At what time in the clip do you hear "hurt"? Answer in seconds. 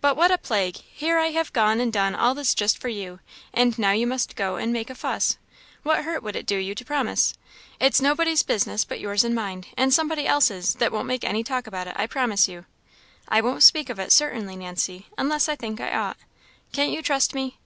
6.04-6.24